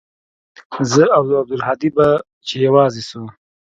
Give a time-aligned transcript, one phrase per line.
[0.91, 2.07] زه او عبدالهادي به
[2.47, 3.23] چې يوازې سو.